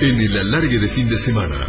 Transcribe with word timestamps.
en 0.00 0.20
el 0.20 0.38
alargue 0.38 0.78
de 0.78 0.88
fin 0.88 1.08
de 1.08 1.18
semana. 1.18 1.68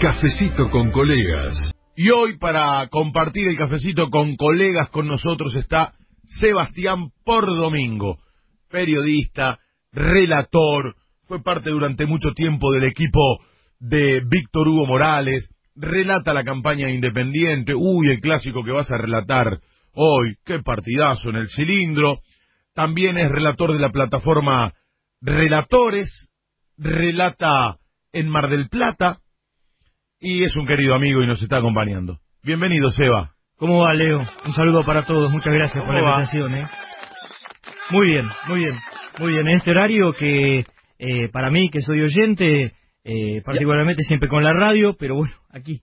Cafecito 0.00 0.70
con 0.70 0.90
colegas. 0.90 1.72
Y 1.96 2.10
hoy 2.10 2.36
para 2.38 2.86
compartir 2.88 3.48
el 3.48 3.56
cafecito 3.56 4.10
con 4.10 4.36
colegas 4.36 4.90
con 4.90 5.06
nosotros 5.06 5.54
está 5.56 5.92
Sebastián 6.24 7.10
Por 7.24 7.46
Domingo, 7.46 8.18
periodista, 8.70 9.58
relator, 9.92 10.96
fue 11.26 11.42
parte 11.42 11.70
durante 11.70 12.06
mucho 12.06 12.32
tiempo 12.32 12.72
del 12.72 12.84
equipo 12.84 13.40
de 13.80 14.20
Víctor 14.28 14.68
Hugo 14.68 14.86
Morales, 14.86 15.48
relata 15.74 16.34
la 16.34 16.44
campaña 16.44 16.90
Independiente, 16.90 17.74
uy, 17.74 18.10
el 18.10 18.20
clásico 18.20 18.62
que 18.64 18.72
vas 18.72 18.90
a 18.90 18.98
relatar 18.98 19.60
hoy, 19.94 20.34
qué 20.44 20.58
partidazo 20.60 21.30
en 21.30 21.36
el 21.36 21.48
cilindro, 21.48 22.20
también 22.74 23.16
es 23.16 23.30
relator 23.30 23.72
de 23.72 23.78
la 23.78 23.90
plataforma 23.90 24.74
Relatores, 25.22 26.28
relata 26.76 27.78
en 28.12 28.28
Mar 28.28 28.50
del 28.50 28.68
Plata 28.68 29.20
y 30.20 30.44
es 30.44 30.54
un 30.56 30.66
querido 30.66 30.94
amigo 30.94 31.22
y 31.22 31.26
nos 31.26 31.40
está 31.40 31.56
acompañando. 31.58 32.20
Bienvenido, 32.42 32.90
Seba. 32.90 33.32
¿Cómo 33.56 33.80
va, 33.80 33.94
Leo? 33.94 34.20
Un 34.44 34.52
saludo 34.52 34.84
para 34.84 35.06
todos, 35.06 35.32
muchas 35.32 35.54
gracias 35.54 35.84
por 35.84 35.94
la 35.94 36.00
invitación. 36.00 36.54
¿eh? 36.54 36.68
Muy 37.90 38.08
bien, 38.08 38.28
muy 38.48 38.58
bien, 38.60 38.78
muy 39.18 39.32
bien. 39.32 39.48
En 39.48 39.56
este 39.56 39.70
horario 39.70 40.12
que 40.12 40.64
eh, 40.98 41.28
para 41.32 41.50
mí, 41.50 41.70
que 41.70 41.80
soy 41.80 42.02
oyente, 42.02 42.74
eh, 43.02 43.42
particularmente 43.42 44.02
siempre 44.02 44.28
con 44.28 44.44
la 44.44 44.52
radio, 44.52 44.96
pero 44.98 45.14
bueno, 45.14 45.34
aquí. 45.50 45.80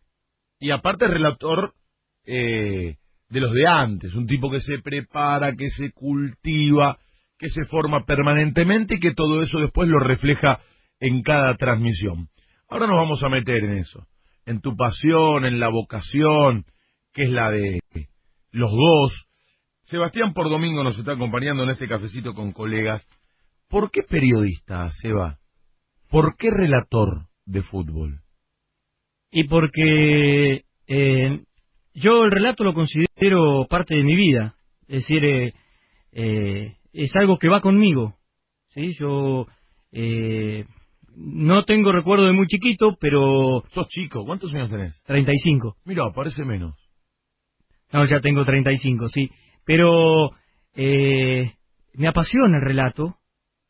Y 0.59 0.69
aparte 0.69 1.07
relator 1.07 1.73
eh, 2.25 2.97
de 3.29 3.39
los 3.39 3.51
de 3.51 3.67
antes, 3.67 4.13
un 4.13 4.27
tipo 4.27 4.51
que 4.51 4.61
se 4.61 4.77
prepara, 4.77 5.55
que 5.55 5.69
se 5.69 5.91
cultiva, 5.91 6.99
que 7.43 7.49
se 7.49 7.65
forma 7.65 8.05
permanentemente 8.05 8.95
y 8.95 8.99
que 9.01 9.13
todo 9.13 9.41
eso 9.41 9.59
después 9.59 9.89
lo 9.89 9.99
refleja 9.99 10.61
en 11.01 11.21
cada 11.23 11.57
transmisión. 11.57 12.29
Ahora 12.69 12.87
nos 12.87 12.95
vamos 12.95 13.21
a 13.21 13.27
meter 13.27 13.65
en 13.65 13.79
eso, 13.79 14.07
en 14.45 14.61
tu 14.61 14.77
pasión, 14.77 15.43
en 15.43 15.59
la 15.59 15.67
vocación, 15.67 16.63
que 17.11 17.23
es 17.23 17.31
la 17.31 17.51
de 17.51 17.81
los 18.51 18.71
dos. 18.71 19.27
Sebastián 19.81 20.33
por 20.33 20.49
domingo 20.49 20.85
nos 20.85 20.97
está 20.97 21.11
acompañando 21.11 21.65
en 21.65 21.71
este 21.71 21.85
cafecito 21.85 22.33
con 22.33 22.53
colegas. 22.53 23.05
¿Por 23.67 23.91
qué 23.91 24.03
periodista, 24.03 24.89
Seba? 25.01 25.39
¿Por 26.09 26.37
qué 26.37 26.49
relator 26.49 27.27
de 27.45 27.61
fútbol? 27.61 28.21
Y 29.31 29.49
porque 29.49 30.63
eh, 30.87 31.43
yo 31.93 32.23
el 32.23 32.31
relato 32.31 32.63
lo 32.63 32.73
considero 32.73 33.67
parte 33.69 33.95
de 33.95 34.03
mi 34.05 34.15
vida. 34.15 34.55
Es 34.87 35.01
decir, 35.01 35.25
eh, 35.25 35.53
eh, 36.13 36.77
es 36.93 37.15
algo 37.15 37.37
que 37.37 37.49
va 37.49 37.61
conmigo. 37.61 38.15
¿sí? 38.69 38.93
Yo 38.93 39.47
no 41.15 41.65
tengo 41.65 41.91
recuerdo 41.91 42.25
de 42.25 42.33
muy 42.33 42.47
chiquito, 42.47 42.95
pero... 42.99 43.63
Sos 43.69 43.87
chico, 43.89 44.25
¿cuántos 44.25 44.53
años 44.53 44.69
tenés? 44.69 45.01
35. 45.05 45.77
Mira, 45.85 46.11
parece 46.13 46.45
menos. 46.45 46.75
No, 47.91 48.05
ya 48.05 48.19
tengo 48.21 48.45
35, 48.45 49.09
sí. 49.09 49.29
Pero 49.65 50.31
me 50.75 52.07
apasiona 52.07 52.57
el 52.57 52.63
relato, 52.63 53.15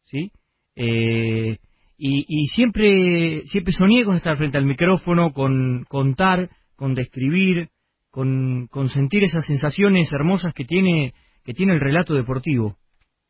¿sí? 0.05 0.31
Eh, 0.75 1.57
y, 1.97 2.47
siempre, 2.47 3.43
siempre 3.45 3.73
soñé 3.73 4.03
con 4.03 4.15
estar 4.17 4.35
frente 4.37 4.57
al 4.57 4.65
micrófono, 4.65 5.31
con 5.31 5.85
contar, 5.87 6.49
con 6.75 6.95
describir, 6.95 7.69
con, 8.11 8.67
con 8.67 8.89
sentir 8.89 9.23
esas 9.23 9.45
sensaciones 9.45 10.11
hermosas 10.11 10.53
que 10.53 10.65
tiene, 10.65 11.13
que 11.45 11.53
tiene 11.53 11.73
el 11.73 11.79
relato 11.79 12.13
deportivo, 12.13 12.77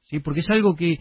¿sí? 0.03 0.19
Porque 0.19 0.41
es 0.41 0.49
algo 0.49 0.75
que, 0.75 0.99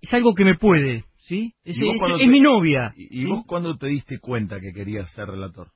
es 0.00 0.12
algo 0.12 0.34
que 0.34 0.44
me 0.44 0.56
puede, 0.56 1.04
¿sí? 1.18 1.54
Es, 1.64 1.78
mi 1.78 2.40
novia. 2.40 2.92
¿Y, 2.96 3.26
vos 3.26 3.44
cuándo 3.46 3.76
te 3.76 3.86
diste 3.86 4.18
cuenta 4.18 4.60
que 4.60 4.72
querías 4.72 5.12
ser 5.14 5.28
relator? 5.28 5.70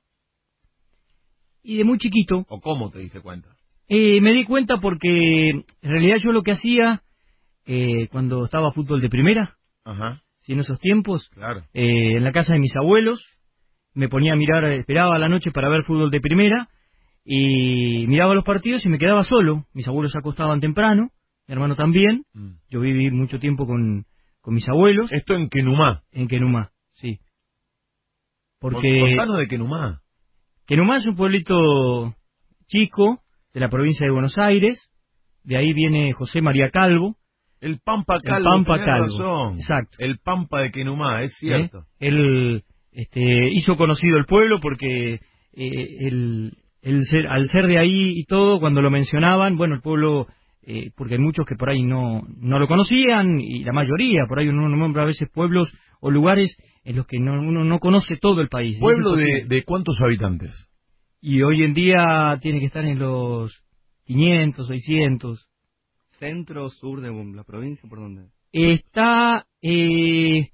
Y 1.63 1.77
de 1.77 1.83
muy 1.83 1.97
chiquito. 1.97 2.45
¿O 2.47 2.61
cómo 2.61 2.89
te 2.89 2.99
diste 2.99 3.21
cuenta? 3.21 3.49
Eh, 3.87 4.21
me 4.21 4.33
di 4.33 4.45
cuenta 4.45 4.79
porque 4.79 5.49
en 5.49 5.65
realidad 5.81 6.17
yo 6.23 6.31
lo 6.31 6.43
que 6.43 6.51
hacía 6.51 7.01
eh, 7.65 8.07
cuando 8.11 8.45
estaba 8.45 8.71
fútbol 8.71 9.01
de 9.01 9.09
primera, 9.09 9.57
Ajá. 9.83 10.21
en 10.47 10.59
esos 10.59 10.79
tiempos, 10.79 11.29
claro. 11.29 11.61
Eh, 11.73 12.17
en 12.17 12.23
la 12.23 12.31
casa 12.31 12.53
de 12.53 12.59
mis 12.59 12.75
abuelos, 12.75 13.27
me 13.93 14.09
ponía 14.09 14.33
a 14.33 14.35
mirar, 14.35 14.63
esperaba 14.65 15.15
a 15.15 15.19
la 15.19 15.29
noche 15.29 15.51
para 15.51 15.69
ver 15.69 15.83
fútbol 15.83 16.11
de 16.11 16.21
primera, 16.21 16.69
y 17.23 18.07
miraba 18.07 18.33
los 18.33 18.43
partidos 18.43 18.85
y 18.85 18.89
me 18.89 18.97
quedaba 18.97 19.23
solo. 19.23 19.65
Mis 19.73 19.87
abuelos 19.87 20.11
se 20.11 20.19
acostaban 20.19 20.59
temprano, 20.59 21.11
mi 21.49 21.53
hermano 21.53 21.75
también. 21.75 22.25
Mm. 22.33 22.51
Yo 22.69 22.79
viví 22.79 23.09
mucho 23.09 23.39
tiempo 23.39 23.65
con, 23.65 24.05
con 24.39 24.53
mis 24.53 24.69
abuelos. 24.69 25.11
¿Esto 25.11 25.33
en 25.33 25.49
Kenumá? 25.49 26.03
En 26.11 26.27
Kenumá, 26.27 26.69
sí. 26.93 27.19
Porque... 28.59 28.99
Contanos 28.99 29.39
de 29.39 29.47
Kenumá. 29.47 30.01
Kenumá 30.67 30.97
es 30.97 31.07
un 31.07 31.15
pueblito 31.15 32.15
chico 32.67 33.23
de 33.51 33.61
la 33.61 33.69
provincia 33.69 34.05
de 34.05 34.11
Buenos 34.11 34.37
Aires. 34.37 34.91
De 35.43 35.57
ahí 35.57 35.73
viene 35.73 36.13
José 36.13 36.39
María 36.41 36.69
Calvo, 36.69 37.17
el 37.61 37.79
Pampa 37.79 38.19
Calvo. 38.19 38.37
El 38.37 38.65
Pampa 38.65 38.85
Calvo. 38.85 39.53
Exacto. 39.55 39.97
El 39.97 40.19
Pampa 40.19 40.61
de 40.61 40.69
Kenumá, 40.69 41.23
es 41.23 41.35
cierto. 41.39 41.79
¿Eh? 41.79 42.09
Él 42.09 42.63
este, 42.91 43.49
hizo 43.53 43.75
conocido 43.75 44.19
el 44.19 44.25
pueblo 44.25 44.59
porque 44.61 45.13
eh, 45.53 46.07
el, 46.83 47.05
ser, 47.05 47.25
al 47.25 47.47
ser 47.47 47.65
de 47.65 47.79
ahí 47.79 48.19
y 48.19 48.25
todo, 48.25 48.59
cuando 48.59 48.83
lo 48.83 48.91
mencionaban, 48.91 49.57
bueno, 49.57 49.73
el 49.73 49.81
pueblo, 49.81 50.27
eh, 50.71 50.91
porque 50.95 51.15
hay 51.15 51.19
muchos 51.19 51.45
que 51.45 51.55
por 51.55 51.69
ahí 51.69 51.83
no, 51.83 52.21
no 52.37 52.59
lo 52.59 52.67
conocían, 52.67 53.39
y 53.39 53.63
la 53.63 53.73
mayoría, 53.73 54.25
por 54.27 54.39
ahí 54.39 54.47
uno 54.47 54.69
nombra 54.69 55.03
a 55.03 55.07
veces 55.07 55.27
pueblos 55.33 55.73
o 55.99 56.11
lugares 56.11 56.55
en 56.83 56.95
los 56.95 57.07
que 57.07 57.17
uno 57.17 57.63
no 57.63 57.79
conoce 57.79 58.17
todo 58.17 58.41
el 58.41 58.49
país. 58.49 58.77
¿Pueblo 58.79 59.13
de, 59.13 59.45
de 59.47 59.63
cuántos 59.63 59.99
habitantes? 59.99 60.67
Y 61.21 61.41
hoy 61.41 61.63
en 61.63 61.73
día 61.73 62.37
tiene 62.41 62.59
que 62.59 62.67
estar 62.67 62.85
en 62.85 62.99
los 62.99 63.63
500, 64.05 64.67
600 64.67 65.49
centro, 66.19 66.69
sur 66.69 67.01
de 67.01 67.11
la 67.33 67.43
provincia, 67.43 67.89
¿por 67.89 67.99
dónde? 67.99 68.27
Está 68.51 69.45
eh, 69.61 70.49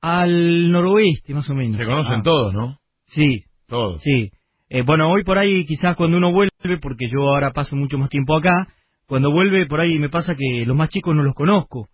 al 0.00 0.72
noroeste, 0.72 1.34
más 1.34 1.48
o 1.50 1.54
menos. 1.54 1.78
Se 1.78 1.84
conocen 1.84 2.20
ah. 2.20 2.22
todos, 2.24 2.54
¿no? 2.54 2.78
Sí. 3.06 3.44
Todos. 3.68 4.00
Sí. 4.02 4.30
Eh, 4.68 4.82
bueno, 4.82 5.10
hoy 5.12 5.24
por 5.24 5.38
ahí 5.38 5.64
quizás 5.64 5.96
cuando 5.96 6.16
uno 6.16 6.32
vuelve, 6.32 6.78
porque 6.80 7.06
yo 7.06 7.20
ahora 7.20 7.52
paso 7.52 7.76
mucho 7.76 7.98
más 7.98 8.08
tiempo 8.08 8.36
acá, 8.36 8.68
cuando 9.10 9.32
vuelve 9.32 9.66
por 9.66 9.80
ahí 9.80 9.98
me 9.98 10.08
pasa 10.08 10.36
que 10.36 10.64
los 10.64 10.76
más 10.76 10.88
chicos 10.88 11.16
no 11.16 11.24
los 11.24 11.34
conozco, 11.34 11.88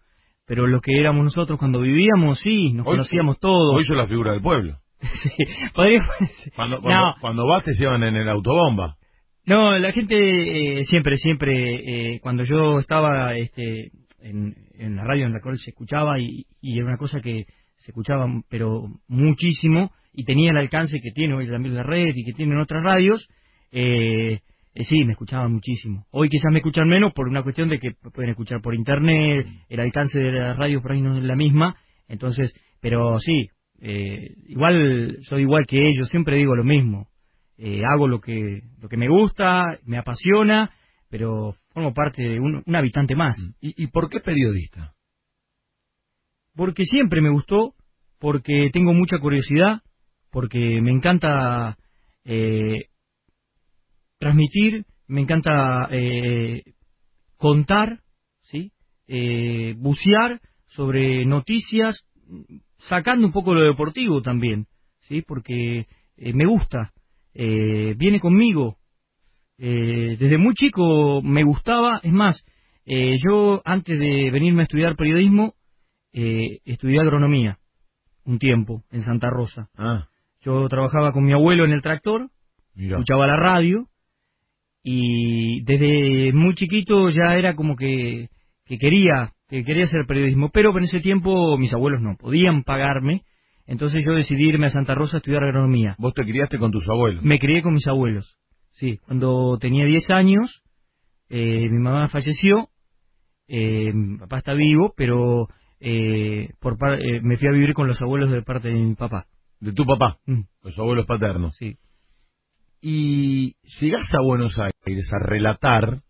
pero 0.44 0.66
los 0.66 0.82
que 0.82 1.00
éramos 1.00 1.24
nosotros 1.24 1.58
cuando 1.58 1.80
vivíamos, 1.80 2.38
sí, 2.40 2.74
nos 2.74 2.84
conocíamos 2.84 3.38
todos. 3.40 3.74
Hoy 3.74 3.84
soy 3.86 3.96
la 3.96 4.06
figura 4.06 4.32
del 4.32 4.42
pueblo. 4.42 4.76
sí, 5.00 5.30
podría... 5.74 6.06
cuando, 6.54 6.82
cuando, 6.82 7.14
cuando 7.18 7.46
vas 7.46 7.64
te 7.64 7.72
llevan 7.72 8.02
en 8.02 8.16
el 8.16 8.28
autobomba. 8.28 8.96
No, 9.46 9.78
la 9.78 9.92
gente 9.92 10.80
eh, 10.80 10.84
siempre, 10.84 11.16
siempre, 11.16 12.16
eh, 12.16 12.20
cuando 12.20 12.42
yo 12.44 12.80
estaba 12.80 13.34
este, 13.34 13.92
en, 14.20 14.54
en, 14.74 14.96
la 14.96 15.04
radio 15.04 15.24
en 15.24 15.32
la 15.32 15.40
cual 15.40 15.56
se 15.56 15.70
escuchaba 15.70 16.20
y, 16.20 16.44
y, 16.60 16.76
era 16.76 16.84
una 16.84 16.98
cosa 16.98 17.22
que 17.22 17.46
se 17.78 17.92
escuchaba 17.92 18.26
pero 18.50 18.88
muchísimo 19.08 19.90
y 20.12 20.24
tenía 20.24 20.50
el 20.50 20.58
alcance 20.58 20.98
que 21.02 21.12
tiene 21.12 21.32
hoy 21.32 21.48
también 21.48 21.76
la 21.76 21.82
red 21.82 22.14
y 22.14 22.24
que 22.26 22.34
tienen 22.34 22.58
otras 22.58 22.82
radios, 22.84 23.26
eh, 23.72 24.40
eh, 24.76 24.84
sí, 24.84 25.04
me 25.04 25.12
escuchaban 25.12 25.52
muchísimo. 25.52 26.06
Hoy 26.10 26.28
quizás 26.28 26.52
me 26.52 26.58
escuchan 26.58 26.88
menos 26.88 27.12
por 27.12 27.28
una 27.28 27.42
cuestión 27.42 27.68
de 27.68 27.78
que 27.78 27.92
pueden 28.12 28.30
escuchar 28.30 28.60
por 28.60 28.74
internet, 28.74 29.46
el 29.68 29.80
alcance 29.80 30.18
de 30.18 30.32
la 30.32 30.54
radio 30.54 30.80
por 30.80 30.92
ahí 30.92 31.00
no 31.00 31.16
es 31.16 31.24
la 31.24 31.36
misma, 31.36 31.76
entonces, 32.08 32.54
pero 32.80 33.18
sí, 33.18 33.48
eh, 33.80 34.34
igual 34.48 35.18
soy 35.22 35.42
igual 35.42 35.66
que 35.66 35.88
ellos, 35.88 36.08
siempre 36.08 36.36
digo 36.36 36.54
lo 36.54 36.64
mismo 36.64 37.08
eh, 37.58 37.82
hago 37.90 38.06
lo 38.06 38.20
que, 38.20 38.62
lo 38.80 38.88
que 38.88 38.96
me 38.96 39.08
gusta, 39.08 39.64
me 39.84 39.98
apasiona, 39.98 40.70
pero 41.08 41.56
formo 41.72 41.94
parte 41.94 42.22
de 42.22 42.40
un, 42.40 42.62
habitante 42.74 43.14
más. 43.14 43.38
Mm. 43.38 43.52
¿Y, 43.60 43.86
por 43.88 44.10
qué 44.10 44.20
periodista? 44.20 44.94
Porque 46.54 46.84
siempre 46.84 47.20
me 47.20 47.30
gustó, 47.30 47.74
porque 48.18 48.70
tengo 48.72 48.92
mucha 48.92 49.18
curiosidad, 49.18 49.80
porque 50.30 50.80
me 50.82 50.90
encanta 50.90 51.78
eh, 52.24 52.88
transmitir, 54.18 54.84
me 55.06 55.20
encanta 55.20 55.88
eh, 55.90 56.62
contar, 57.36 58.00
¿sí? 58.42 58.72
bucear 59.76 60.40
sobre 60.66 61.24
noticias, 61.24 62.04
sacando 62.78 63.26
un 63.26 63.32
poco 63.32 63.54
lo 63.54 63.62
deportivo 63.62 64.20
también, 64.20 64.66
¿sí? 65.02 65.22
porque 65.22 65.86
me 66.16 66.44
gusta 66.44 66.92
eh, 67.38 67.94
viene 67.98 68.18
conmigo. 68.18 68.78
Eh, 69.58 70.16
desde 70.18 70.38
muy 70.38 70.54
chico 70.54 71.20
me 71.22 71.44
gustaba, 71.44 72.00
es 72.02 72.12
más, 72.12 72.44
eh, 72.86 73.16
yo 73.22 73.60
antes 73.64 73.98
de 73.98 74.30
venirme 74.30 74.62
a 74.62 74.64
estudiar 74.64 74.96
periodismo, 74.96 75.54
estudié 76.12 76.98
agronomía 76.98 77.58
un 78.24 78.38
tiempo 78.38 78.84
en 78.90 79.02
Santa 79.02 79.28
Rosa. 79.28 79.68
Ah. 79.76 80.08
Yo 80.40 80.66
trabajaba 80.68 81.12
con 81.12 81.26
mi 81.26 81.34
abuelo 81.34 81.66
en 81.66 81.72
el 81.72 81.82
tractor, 81.82 82.30
escuchaba 82.74 83.26
la 83.26 83.36
radio 83.36 83.86
y 84.88 85.62
desde 85.64 86.32
muy 86.32 86.54
chiquito 86.54 87.08
ya 87.10 87.36
era 87.36 87.56
como 87.56 87.74
que, 87.74 88.28
que 88.64 88.78
quería 88.78 89.32
que 89.48 89.64
quería 89.64 89.84
hacer 89.84 90.06
periodismo, 90.06 90.50
pero 90.52 90.76
en 90.78 90.84
ese 90.84 91.00
tiempo 91.00 91.58
mis 91.58 91.72
abuelos 91.74 92.00
no 92.02 92.16
podían 92.16 92.62
pagarme, 92.62 93.22
entonces 93.66 94.04
yo 94.06 94.12
decidí 94.12 94.44
irme 94.48 94.66
a 94.66 94.70
Santa 94.70 94.94
Rosa 94.94 95.16
a 95.16 95.18
estudiar 95.18 95.42
agronomía. 95.44 95.94
Vos 95.98 96.14
te 96.14 96.22
criaste 96.24 96.58
con 96.58 96.70
tus 96.70 96.88
abuelos. 96.88 97.22
Me 97.24 97.38
crié 97.40 97.62
con 97.62 97.74
mis 97.74 97.86
abuelos, 97.88 98.36
sí. 98.70 98.98
Cuando 99.06 99.56
tenía 99.60 99.84
10 99.86 100.08
años, 100.10 100.62
eh, 101.30 101.68
mi 101.68 101.78
mamá 101.80 102.08
falleció, 102.08 102.68
eh, 103.48 103.92
mi 103.92 104.18
papá 104.18 104.38
está 104.38 104.54
vivo, 104.54 104.92
pero 104.96 105.48
eh, 105.80 106.50
por 106.60 106.78
par- 106.78 107.00
eh, 107.00 107.20
me 107.22 107.36
fui 107.36 107.48
a 107.48 107.52
vivir 107.52 107.72
con 107.74 107.86
los 107.88 108.00
abuelos 108.02 108.30
de 108.30 108.42
parte 108.42 108.68
de 108.68 108.74
mi 108.74 108.94
papá. 108.94 109.26
De 109.60 109.72
tu 109.72 109.84
papá, 109.84 110.18
Mm, 110.26 110.42
los 110.62 110.78
abuelos 110.78 111.06
paternos. 111.06 111.56
sí. 111.56 111.76
Y 112.88 113.56
llegás 113.80 114.06
a 114.14 114.22
Buenos 114.22 114.56
Aires 114.60 115.10
a 115.12 115.18
relatar 115.18 116.02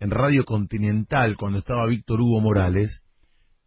en 0.00 0.10
Radio 0.10 0.46
Continental 0.46 1.36
cuando 1.36 1.58
estaba 1.58 1.84
Víctor 1.84 2.18
Hugo 2.22 2.40
Morales 2.40 3.02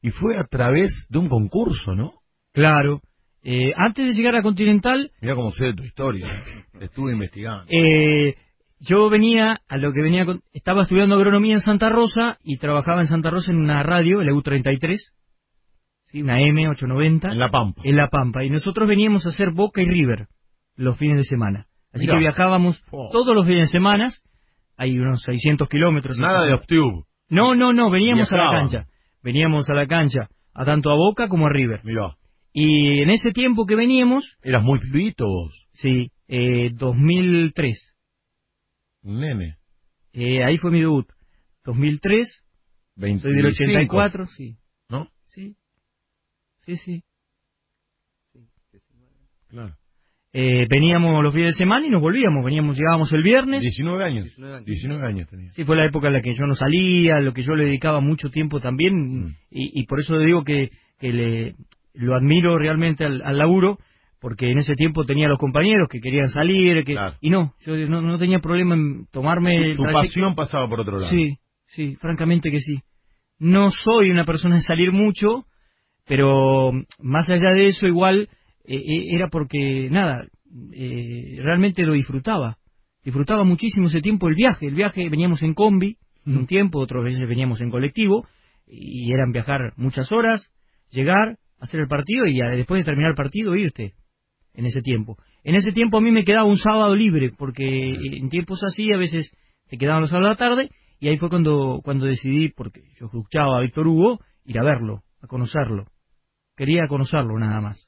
y 0.01 0.09
fue 0.09 0.39
a 0.39 0.44
través 0.45 0.89
de 1.12 1.19
un 1.19 1.30
concurso, 1.30 1.94
¿no? 1.94 2.13
Claro. 2.54 3.01
Eh, 3.44 3.74
antes 3.77 4.07
de 4.07 4.13
llegar 4.13 4.36
a 4.36 4.42
Continental, 4.42 5.12
Mira 5.21 5.36
cómo 5.36 5.51
sé 5.51 5.65
de 5.65 5.74
tu 5.75 5.83
historia. 5.83 6.25
Estuve 6.81 7.12
investigando. 7.13 7.65
eh, 7.69 8.33
yo 8.80 9.07
venía 9.12 9.62
a 9.68 9.77
lo 9.77 9.94
que 9.94 10.01
venía 10.01 10.25
con- 10.25 10.42
estaba 10.51 10.81
estudiando 10.81 11.13
agronomía 11.13 11.53
en 11.53 11.62
Santa 11.62 11.89
Rosa 11.89 12.39
y 12.44 12.57
trabajaba 12.57 13.01
en 13.01 13.07
Santa 13.07 13.30
Rosa 13.30 13.51
en 13.51 13.57
una 13.57 13.83
radio, 13.83 14.24
la 14.24 14.31
U33, 14.31 14.98
sí, 16.06 16.24
una 16.24 16.39
M890 16.42 17.31
En 17.33 17.38
La 17.38 17.51
Pampa. 17.51 17.83
en 17.86 17.95
La 17.98 18.07
Pampa 18.10 18.44
y 18.44 18.50
nosotros 18.50 18.89
veníamos 18.89 19.27
a 19.27 19.30
hacer 19.30 19.51
Boca 19.51 19.80
y 19.83 19.86
River 19.86 20.25
los 20.75 20.98
fines 20.98 21.18
de 21.18 21.24
semana. 21.24 21.68
Así 21.98 22.06
Mirá. 22.06 22.14
que 22.14 22.20
viajábamos 22.20 22.82
Oh. 22.92 23.10
todos 23.12 23.36
los 23.36 23.46
fines 23.46 23.66
de 23.66 23.68
semana, 23.70 24.10
hay 24.78 24.98
unos 25.00 25.22
600 25.24 25.68
kilómetros. 25.68 26.18
Nada 26.20 26.46
de 26.46 26.54
Optube. 26.54 27.04
No, 27.30 27.56
no, 27.56 27.74
no, 27.74 27.90
veníamos 27.90 28.32
a 28.32 28.36
la 28.38 28.44
Viajaban. 28.44 28.70
cancha. 28.70 28.90
Veníamos 29.24 29.70
a 29.70 29.74
la 29.74 29.88
cancha, 29.88 30.30
a 30.54 30.64
tanto 30.66 30.90
a 30.92 30.96
Boca 30.96 31.28
como 31.28 31.48
a 31.48 31.50
River. 31.50 31.82
Mirá, 31.84 32.16
Y 32.54 33.02
en 33.02 33.10
ese 33.10 33.32
tiempo 33.32 33.66
que 33.66 33.76
veníamos, 33.76 34.38
eras 34.42 34.64
muy 34.64 34.80
pibito 34.80 35.26
vos, 35.28 35.68
sí, 35.74 36.12
eh, 36.28 36.72
2003, 36.74 37.94
un 39.04 39.20
nene. 39.20 39.58
eh, 40.14 40.44
ahí 40.44 40.58
fue 40.58 40.72
mi 40.72 40.80
debut. 40.80 41.06
2003, 41.66 42.44
25, 42.96 43.22
soy 43.28 43.36
del 43.36 43.46
84, 43.48 44.26
sí, 44.28 44.58
¿No? 44.90 45.08
sí, 45.28 45.56
sí, 46.60 46.78
sí. 46.78 47.04
Claro. 49.50 49.76
Eh, 50.33 50.68
veníamos 50.69 51.24
los 51.24 51.33
fines 51.33 51.53
de 51.53 51.57
semana 51.63 51.88
y 51.88 51.89
nos 51.89 52.01
volvíamos, 52.01 52.44
veníamos, 52.45 52.77
llegábamos 52.77 53.12
el 53.13 53.24
viernes. 53.24 53.62
19 53.62 54.03
años. 54.03 54.25
19 54.25 54.53
años. 54.56 54.65
19 54.65 55.07
años 55.07 55.27
tenía. 55.29 55.51
Sí, 55.51 55.63
fue 55.63 55.75
la 55.77 55.85
época 55.85 56.07
en 56.07 56.13
la 56.13 56.21
que 56.21 56.33
yo 56.33 56.45
no 56.45 56.53
salía, 56.53 57.19
lo 57.21 57.33
que 57.33 57.41
yo 57.44 57.56
le 57.56 57.65
dedicaba 57.65 58.01
mucho 58.01 58.29
tiempo 58.29 58.59
también, 58.59 58.94
Mm. 58.95 59.27
y, 59.51 59.81
y 59.81 59.85
por 59.85 60.00
eso 60.00 60.18
digo 60.19 60.44
que, 60.44 60.69
que 61.00 61.13
le, 61.13 61.56
lo 61.94 62.15
admiro 62.15 62.57
realmente 62.59 63.06
al, 63.06 63.21
al 63.24 63.38
laburo, 63.38 63.77
porque 64.19 64.51
en 64.51 64.57
ese 64.59 64.74
tiempo 64.75 65.06
tenía 65.06 65.27
los 65.27 65.39
compañeros 65.39 65.88
que 65.89 66.00
querían 66.00 66.29
salir, 66.29 66.83
que, 66.83 66.94
Claro. 66.94 67.15
y 67.21 67.29
no, 67.29 67.53
yo 67.65 67.75
no, 67.88 68.01
no 68.01 68.18
tenía 68.19 68.39
problema 68.39 68.75
en 68.75 69.07
tomarme 69.12 69.56
el 69.57 69.77
Tu 69.77 69.83
trayecto. 69.83 70.01
pasión 70.07 70.35
pasaba 70.35 70.68
por 70.68 70.81
otro 70.81 70.97
lado. 71.00 71.09
Sí, 71.09 71.38
sí, 71.68 71.95
francamente 71.95 72.51
que 72.51 72.59
sí. 72.59 72.79
No 73.39 73.69
soy 73.71 74.09
una 74.12 74.25
persona 74.25 74.56
de 74.56 74.62
salir 74.62 74.91
mucho, 74.91 75.45
pero 76.07 76.71
más 77.00 77.29
allá 77.29 77.51
de 77.51 77.68
eso 77.68 77.88
igual 77.88 78.29
eh, 78.68 78.75
eh, 78.75 79.16
era 79.16 79.30
porque, 79.30 79.90
nada, 79.90 80.28
eh, 80.74 81.40
realmente 81.42 81.84
lo 81.84 81.94
disfrutaba. 81.94 82.58
Disfrutaba 83.04 83.46
muchísimo 83.46 83.88
ese 83.88 84.02
tiempo 84.02 84.28
el 84.28 84.36
viaje. 84.36 84.68
El 84.68 84.75
viaje 84.75 85.10
veníamos 85.10 85.42
en 85.42 85.54
combi 85.54 85.98
un 86.25 86.46
tiempo, 86.46 86.80
otras 86.80 87.06
veces 87.06 87.25
veníamos 87.25 87.62
en 87.62 87.69
colectivo 87.69 88.28
y 88.68 89.14
eran 89.14 89.31
viajar 89.31 89.72
muchas 89.78 90.12
horas, 90.12 90.52
llegar, 90.92 91.38
hacer 91.58 91.80
el 91.80 91.88
partido 91.88 92.25
y 92.25 92.38
después 92.58 92.81
de 92.81 92.84
terminar 92.84 93.12
el 93.12 93.16
partido 93.16 93.56
irte 93.56 93.94
en 94.54 94.66
ese 94.66 94.81
tiempo. 94.81 95.16
En 95.46 95.56
ese 95.56 95.72
tiempo 95.72 95.98
a 95.98 96.02
mí 96.02 96.12
me 96.12 96.25
quedaba 96.25 96.44
un 96.44 96.58
sábado 96.58 96.94
libre 96.94 97.31
porque 97.38 97.92
en 97.94 98.28
tiempos 98.28 98.62
así 98.66 98.92
a 98.92 98.98
veces 98.98 99.34
te 99.70 99.78
quedaban 99.78 100.02
los 100.02 100.10
sábados 100.10 100.28
a 100.28 100.31
la 100.31 100.50
tarde 100.50 100.70
y 101.00 101.08
ahí 101.08 101.18
fue 101.18 101.30
cuando, 101.30 101.80
cuando 101.81 102.06
decidí, 102.06 102.50
porque 102.50 102.81
yo 103.00 103.06
escuchaba 103.06 103.58
a 103.58 103.62
Víctor 103.62 103.88
Hugo, 103.88 104.20
ir 104.46 104.60
a 104.60 104.63
verlo, 104.63 105.04
a 105.22 105.28
conocerlo. 105.28 105.86
Quería 106.58 106.88
conocerlo 106.88 107.38
nada 107.40 107.62
más. 107.62 107.87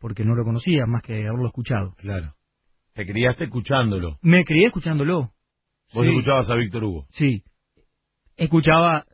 Porque 0.00 0.24
no 0.24 0.34
lo 0.34 0.44
conocía 0.44 0.86
más 0.86 1.02
que 1.02 1.26
haberlo 1.28 1.46
escuchado. 1.46 1.94
Claro. 1.98 2.34
Te 2.94 3.06
criaste 3.06 3.44
escuchándolo. 3.44 4.18
Me 4.22 4.44
crié 4.44 4.66
escuchándolo. 4.68 5.32
Vos 5.94 6.04
Sí. 6.04 6.08
escuchabas 6.10 6.50
a 6.50 6.54
Víctor 6.56 6.84
Hugo. 6.84 7.06
Sí. 7.10 7.42
Escuchaba, 8.36 9.04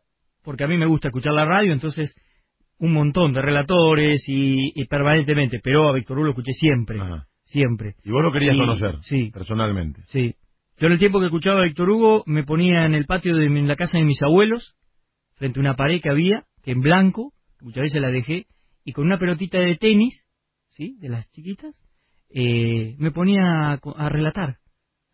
porque 0.44 0.64
a 0.64 0.68
mí 0.68 0.76
me 0.76 0.86
gusta 0.86 1.08
escuchar 1.08 1.32
la 1.32 1.44
radio, 1.44 1.72
entonces 1.72 2.14
un 2.78 2.92
montón 2.92 3.32
de 3.32 3.42
relatores 3.42 4.22
y, 4.28 4.72
y 4.80 4.84
permanentemente, 4.86 5.60
pero 5.62 5.88
a 5.88 5.92
Víctor 5.92 6.18
Hugo 6.18 6.26
lo 6.26 6.30
escuché 6.32 6.52
siempre, 6.52 7.00
Ajá. 7.00 7.26
siempre. 7.44 7.94
Y 8.04 8.10
vos 8.10 8.22
lo 8.22 8.32
querías 8.32 8.54
Y- 8.54 8.58
conocer. 8.58 8.96
sí. 9.02 9.30
Personalmente. 9.32 10.02
Sí. 10.08 10.34
Yo 10.78 10.86
en 10.88 10.92
el 10.92 10.98
tiempo 10.98 11.18
que 11.20 11.26
escuchaba 11.26 11.60
a 11.60 11.64
Víctor 11.64 11.88
Hugo 11.88 12.22
me 12.26 12.44
ponía 12.44 12.84
en 12.84 12.94
el 12.94 13.06
patio 13.06 13.34
de 13.34 13.48
mi- 13.48 13.60
en 13.60 13.68
la 13.68 13.76
casa 13.76 13.96
de 13.98 14.04
mis 14.04 14.22
abuelos, 14.22 14.76
frente 15.36 15.58
a 15.58 15.62
una 15.62 15.74
pared 15.74 16.00
que 16.02 16.10
había, 16.10 16.44
que 16.62 16.72
en 16.72 16.80
blanco, 16.82 17.32
muchas 17.62 17.84
veces 17.84 18.00
la 18.02 18.10
dejé, 18.10 18.46
y 18.84 18.92
con 18.92 19.06
una 19.06 19.18
pelotita 19.18 19.58
de 19.58 19.76
tenis, 19.76 20.25
¿sí? 20.76 20.96
De 21.00 21.08
las 21.08 21.28
chiquitas, 21.30 21.74
eh, 22.30 22.94
me 22.98 23.10
ponía 23.10 23.72
a, 23.72 23.78
a 23.96 24.08
relatar, 24.08 24.58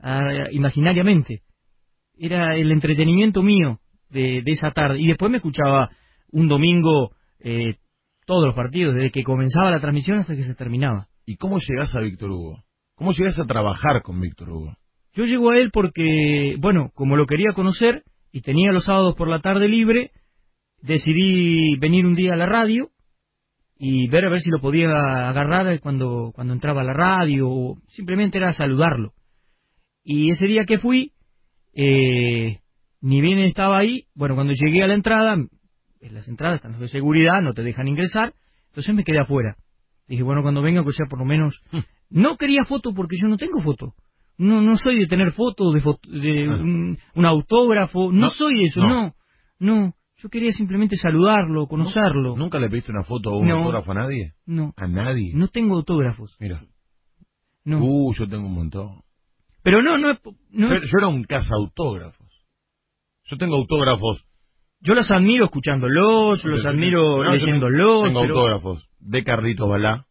a- 0.01 0.51
imaginariamente. 0.51 1.43
Era 2.19 2.57
el 2.57 2.71
entretenimiento 2.71 3.43
mío 3.43 3.79
de, 4.11 4.43
de 4.43 4.53
esa 4.53 4.71
tarde. 4.73 5.01
Y 5.01 5.07
después 5.07 5.31
me 5.31 5.39
escuchaba 5.39 5.91
un 6.31 6.49
domingo 6.49 7.13
eh, 7.41 7.77
todos 8.27 8.47
los 8.47 8.55
partidos, 8.55 8.95
desde 8.95 9.11
que 9.11 9.23
comenzaba 9.25 9.71
la 9.71 9.81
transmisión 9.81 10.19
hasta 10.19 10.37
que 10.37 10.45
se 10.45 10.55
terminaba. 10.55 11.09
¿Y 11.27 11.37
cómo 11.37 11.59
llegás 11.59 11.95
a 11.95 12.01
Víctor 12.01 12.31
Hugo? 12.31 12.65
¿Cómo 12.97 13.13
llegás 13.13 13.39
a 13.39 13.47
trabajar 13.47 14.03
con 14.03 14.21
Víctor 14.21 14.51
Hugo? 14.51 14.77
Yo 15.15 15.25
llego 15.25 15.51
a 15.51 15.59
él 15.59 15.71
porque, 15.73 16.57
bueno, 16.59 16.91
como 16.95 17.17
lo 17.17 17.27
quería 17.27 17.53
conocer 17.55 18.05
y 18.33 18.41
tenía 18.41 18.73
los 18.73 18.85
sábados 18.85 19.15
por 19.17 19.29
la 19.29 19.41
tarde 19.41 19.69
libre, 19.69 20.11
decidí 20.81 21.77
venir 21.79 22.07
un 22.07 22.15
día 22.15 22.33
a 22.33 22.37
la 22.37 22.47
radio 22.47 22.91
y 23.79 24.09
ver 24.09 24.25
a 24.27 24.31
ver 24.31 24.41
si 24.41 24.51
lo 24.51 24.61
podía 24.61 24.89
agarrar 25.29 25.81
cuando, 25.81 26.33
cuando 26.35 26.53
entraba 26.53 26.83
a 26.83 26.85
la 26.85 26.93
radio 26.93 27.49
o 27.51 27.79
simplemente 27.89 28.39
era 28.39 28.53
saludarlo. 28.53 29.13
Y 30.05 30.31
ese 30.31 30.47
día 30.47 30.65
que 30.65 30.79
fui, 30.79 31.13
eh, 31.75 32.59
ni 33.01 33.21
bien 33.21 33.39
estaba 33.41 33.79
ahí, 33.79 34.07
bueno, 34.15 34.35
cuando 34.35 34.53
llegué 34.53 34.83
a 34.83 34.87
la 34.87 34.95
entrada, 34.95 35.35
en 35.35 36.15
las 36.15 36.29
entradas 36.29 36.57
están 36.57 36.79
de 36.79 36.89
seguridad, 36.89 37.41
no 37.43 37.53
te 37.55 37.63
dejan 37.63 37.89
ingresar, 37.89 38.35
entonces 38.69 38.95
me 38.95 39.05
quedé 39.05 39.19
afuera. 39.21 39.57
Dije, 40.09 40.23
bueno, 40.23 40.43
cuando 40.43 40.63
venga, 40.63 40.83
pues 40.83 40.97
ya 40.99 41.09
por 41.09 41.19
lo 41.19 41.25
menos... 41.25 41.61
No 42.11 42.37
quería 42.37 42.65
foto 42.65 42.93
porque 42.93 43.17
yo 43.21 43.27
no 43.27 43.39
tengo 43.39 43.63
foto. 43.63 43.95
No, 44.37 44.61
no 44.61 44.77
soy 44.77 44.99
de 44.99 45.07
tener 45.07 45.33
fotos, 45.33 45.73
de, 45.73 45.81
foto- 45.81 46.11
de 46.11 46.45
Ah. 46.47 46.57
un, 46.57 46.99
un 47.15 47.25
autógrafo, 47.25 48.13
no, 48.13 48.21
No, 48.23 48.29
soy 48.29 48.55
de 48.59 48.65
eso, 48.65 48.81
no. 48.83 49.15
no. 49.59 49.77
no. 49.77 49.95
Yo 50.23 50.29
quería 50.29 50.53
simplemente 50.53 50.95
saludarlo, 50.97 51.67
conocerlo. 51.67 52.37
¿Nunca 52.37 52.61
le 52.61 52.69
pediste 52.69 52.93
una 52.93 53.03
foto 53.03 53.33
o 53.33 53.39
un 53.39 53.49
No. 53.49 53.57
autógrafo 53.59 53.91
a 53.91 53.95
nadie? 53.95 54.35
No, 54.47 54.73
¿A 54.77 54.87
nadie? 54.87 55.33
no 55.35 55.49
tengo 55.49 55.75
autógrafos. 55.77 56.37
Mira. 56.39 56.63
No. 57.65 57.81
Uh, 57.83 58.13
yo 58.15 58.29
tengo 58.29 58.47
un 58.47 58.55
montón. 58.55 59.03
Pero 59.65 59.83
no, 59.83 59.99
no, 59.99 60.13
no 60.13 60.69
Pero 60.69 60.81
yo 60.83 60.99
era 60.99 61.09
un 61.09 61.25
cazautógrafos. 61.25 62.29
Yo 63.25 63.37
tengo 63.37 63.57
autógrafos. 63.57 64.25
yo 64.81 64.95
los 64.95 65.11
admiro 65.11 65.45
escuchándolos, 65.47 66.45
los 66.45 66.65
admiro 66.67 67.23
No, 67.23 67.25
yo 67.25 67.31
leyéndolos. 67.33 68.05
Tengo 68.05 68.21
pero- 68.21 68.35
autógrafos 68.35 68.89
de 69.01 69.25
Carlitos 69.25 69.69
Balá, 69.69 70.07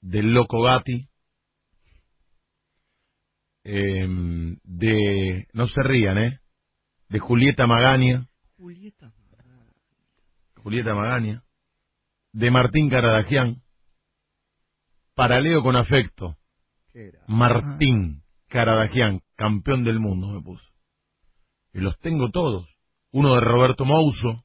del 0.00 0.32
Loco 0.32 0.62
Gatti, 0.62 1.08
em, 3.64 4.58
de... 4.62 5.46
No 5.52 5.66
se 5.66 5.82
rían, 5.82 6.18
¿eh? 6.18 6.38
De 7.08 7.18
Julieta 7.18 7.66
Magaña, 7.66 8.28
Julieta. 8.56 9.12
Julieta 10.62 10.94
Magaña, 10.94 11.42
de 12.32 12.50
Martín 12.50 12.90
Caradagian, 12.90 13.62
Paraleo 15.14 15.62
con 15.62 15.76
afecto. 15.76 16.36
Martín 17.26 18.22
Caradagian, 18.48 19.20
campeón 19.34 19.84
del 19.84 19.98
mundo, 20.00 20.28
me 20.28 20.42
puso. 20.42 20.64
Y 21.72 21.80
los 21.80 21.98
tengo 22.00 22.30
todos. 22.30 22.66
Uno 23.12 23.34
de 23.34 23.40
Roberto 23.40 23.84
Mouso. 23.84 24.44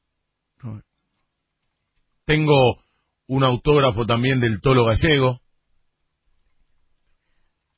Tengo 2.24 2.82
un 3.26 3.44
autógrafo 3.44 4.06
también 4.06 4.40
del 4.40 4.60
Tolo 4.60 4.84
Gallego. 4.84 5.40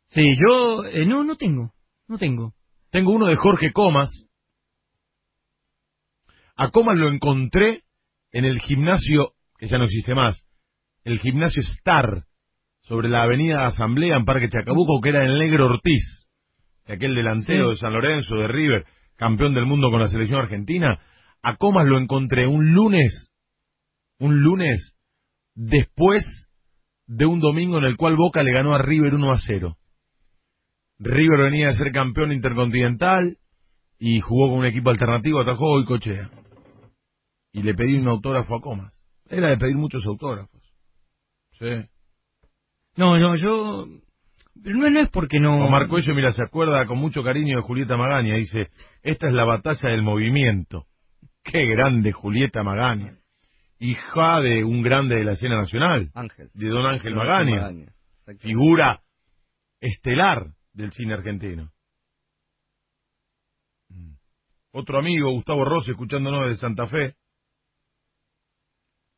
Sí, 0.08 0.22
yo 0.46 0.84
eh, 0.84 1.06
no, 1.06 1.24
no 1.24 1.36
tengo, 1.36 1.72
no 2.06 2.18
tengo. 2.18 2.54
Tengo 2.90 3.12
uno 3.12 3.26
de 3.26 3.36
Jorge 3.36 3.72
Comas. 3.72 4.26
A 6.56 6.70
Comas 6.70 6.96
lo 6.96 7.08
encontré 7.10 7.82
en 8.32 8.44
el 8.44 8.60
gimnasio, 8.60 9.32
que 9.58 9.66
ya 9.66 9.78
no 9.78 9.84
existe 9.84 10.14
más, 10.14 10.44
el 11.04 11.18
gimnasio 11.18 11.62
Star, 11.62 12.24
sobre 12.82 13.08
la 13.08 13.22
avenida 13.22 13.66
Asamblea 13.66 14.16
en 14.16 14.24
Parque 14.24 14.48
Chacabuco, 14.48 15.00
que 15.02 15.08
era 15.08 15.24
el 15.24 15.38
Negro 15.38 15.66
Ortiz, 15.66 16.28
aquel 16.86 17.14
delantero 17.14 17.66
Sí. 17.66 17.70
de 17.70 17.76
San 17.78 17.92
Lorenzo, 17.92 18.36
de 18.36 18.48
River, 18.48 18.84
campeón 19.16 19.54
del 19.54 19.66
mundo 19.66 19.90
con 19.90 20.00
la 20.00 20.08
selección 20.08 20.40
argentina. 20.40 21.00
A 21.42 21.56
Comas 21.56 21.86
lo 21.86 21.98
encontré 21.98 22.46
un 22.46 22.72
lunes, 22.72 23.30
un 24.18 24.40
lunes 24.42 24.96
después 25.54 26.24
de 27.06 27.26
un 27.26 27.40
domingo 27.40 27.78
en 27.78 27.84
el 27.84 27.96
cual 27.96 28.16
Boca 28.16 28.42
le 28.42 28.52
ganó 28.52 28.74
a 28.74 28.82
River 28.82 29.14
1 29.14 29.32
a 29.32 29.38
0. 29.38 29.76
River 30.98 31.40
venía 31.50 31.68
a 31.70 31.74
ser 31.74 31.90
campeón 31.92 32.32
intercontinental 32.32 33.38
y 33.98 34.20
jugó 34.20 34.50
con 34.50 34.60
un 34.60 34.66
equipo 34.66 34.90
alternativo, 34.90 35.40
atajó 35.40 35.64
hoy 35.72 35.84
Cochea. 35.84 36.30
Y 37.54 37.62
le 37.62 37.72
pedí 37.72 37.96
un 37.96 38.08
autógrafo 38.08 38.56
a 38.56 38.60
Comas. 38.60 38.92
Era 39.30 39.48
de 39.48 39.56
pedir 39.56 39.76
muchos 39.76 40.04
autógrafos. 40.04 40.60
Sí. 41.52 41.88
No, 42.96 43.16
no, 43.16 43.36
yo... 43.36 43.86
Pero 44.60 44.76
no, 44.76 44.90
no 44.90 45.00
es 45.00 45.08
porque 45.10 45.38
no... 45.38 45.64
Omar 45.64 45.86
Cuello, 45.86 46.14
mira, 46.14 46.32
se 46.32 46.42
acuerda 46.42 46.84
con 46.86 46.98
mucho 46.98 47.22
cariño 47.22 47.56
de 47.56 47.62
Julieta 47.62 47.96
Magaña. 47.96 48.34
Dice, 48.34 48.70
esta 49.02 49.28
es 49.28 49.34
la 49.34 49.44
batalla 49.44 49.88
del 49.90 50.02
movimiento. 50.02 50.86
Qué 51.44 51.64
grande 51.66 52.10
Julieta 52.10 52.64
Magaña. 52.64 53.18
Hija 53.78 54.40
de 54.40 54.64
un 54.64 54.82
grande 54.82 55.14
de 55.14 55.24
la 55.24 55.32
escena 55.34 55.56
nacional. 55.58 56.10
Ángel. 56.12 56.50
De 56.54 56.68
don 56.68 56.86
Ángel 56.86 57.14
Magaña. 57.14 57.70
Figura 58.40 59.00
estelar 59.80 60.54
del 60.72 60.90
cine 60.90 61.14
argentino. 61.14 61.70
Mm. 63.90 64.14
Otro 64.72 64.98
amigo, 64.98 65.30
Gustavo 65.30 65.64
Rossi, 65.64 65.92
escuchándonos 65.92 66.48
de 66.48 66.56
Santa 66.56 66.88
Fe. 66.88 67.14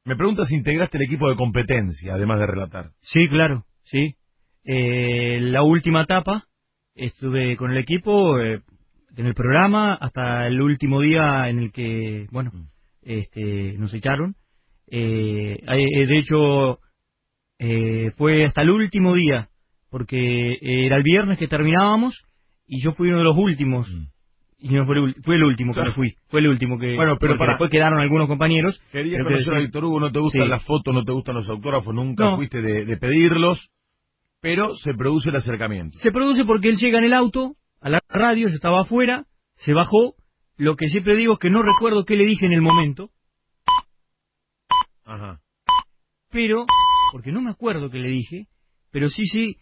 Me 0.06 0.14
pregunta 0.16 0.44
si 0.44 0.54
integraste 0.54 0.98
el 0.98 1.04
equipo 1.04 1.28
de 1.28 1.34
competencia, 1.34 2.14
además 2.14 2.38
de 2.38 2.46
relatar. 2.46 2.90
Sí, 3.02 3.26
claro, 3.28 3.64
sí. 3.84 4.14
Eh, 4.64 5.40
la 5.42 5.62
última 5.64 6.02
etapa 6.02 6.44
estuve 6.94 7.56
con 7.56 7.72
el 7.72 7.78
equipo 7.78 8.38
eh, 8.40 8.62
en 9.16 9.26
el 9.26 9.34
programa 9.34 9.94
hasta 9.94 10.46
el 10.46 10.60
último 10.60 11.00
día 11.00 11.48
en 11.48 11.58
el 11.58 11.72
que, 11.72 12.26
bueno, 12.30 12.52
Mm. 12.54 12.68
este, 13.02 13.74
nos 13.78 13.92
echaron. 13.94 14.36
Eh, 14.88 15.58
eh, 15.60 16.06
de 16.06 16.18
hecho, 16.18 16.78
eh, 17.58 18.12
fue 18.16 18.44
hasta 18.44 18.62
el 18.62 18.70
último 18.70 19.14
día, 19.14 19.48
porque 19.90 20.56
era 20.62 20.96
el 20.96 21.02
viernes 21.02 21.38
que 21.38 21.48
terminábamos 21.48 22.22
y 22.68 22.80
yo 22.80 22.92
fui 22.92 23.08
uno 23.08 23.18
de 23.18 23.24
los 23.24 23.36
últimos. 23.36 23.88
Mm. 23.92 24.04
Y 24.58 24.70
no 24.70 24.86
fue 24.86 24.96
fue 25.22 25.34
el 25.36 25.44
último 25.44 25.72
que 25.74 25.90
fui. 25.92 26.14
Fue 26.28 26.40
el 26.40 26.48
último 26.48 26.78
que. 26.78 26.96
Bueno, 26.96 27.18
pero 27.20 27.36
para- 27.36 27.52
después 27.52 27.70
quedaron 27.70 28.00
algunos 28.00 28.26
compañeros. 28.26 28.80
Quería 28.90 29.18
Pero 29.18 29.28
que 29.28 29.34
conocer 29.34 29.54
a 29.54 29.60
Víctor 29.60 29.84
Hugo, 29.84 30.00
no 30.00 30.10
te 30.12 30.18
gustan 30.18 30.42
Sí. 30.44 30.48
las 30.48 30.64
fotos, 30.64 30.94
no 30.94 31.04
te 31.04 31.12
gustan 31.12 31.34
los 31.34 31.48
autógrafos, 31.48 31.94
nunca 31.94 32.24
No. 32.24 32.36
fuiste 32.36 32.62
de, 32.62 32.84
de 32.86 32.96
pedirlos, 32.96 33.70
pero 34.40 34.74
se 34.74 34.94
produce 34.94 35.28
el 35.30 35.36
acercamiento. 35.36 35.98
Se 35.98 36.10
produce 36.10 36.44
porque 36.46 36.68
él 36.70 36.76
llega 36.76 36.98
en 36.98 37.04
el 37.04 37.12
auto, 37.12 37.52
a 37.82 37.90
la 37.90 38.00
radio, 38.08 38.48
yo 38.48 38.54
estaba 38.54 38.80
afuera, 38.80 39.24
se 39.56 39.74
bajó. 39.74 40.14
Lo 40.56 40.74
que 40.74 40.86
siempre 40.86 41.16
digo 41.16 41.34
es 41.34 41.38
que 41.38 41.50
no 41.50 41.62
recuerdo 41.62 42.06
qué 42.06 42.16
le 42.16 42.24
dije 42.24 42.46
en 42.46 42.52
el 42.54 42.62
momento, 42.62 43.10
Ajá. 45.04 45.40
pero, 46.30 46.64
porque 47.12 47.30
no 47.30 47.42
me 47.42 47.50
acuerdo 47.50 47.90
qué 47.90 47.98
le 47.98 48.08
dije, 48.08 48.46
pero 48.90 49.10
sí, 49.10 49.24
sí, 49.26 49.56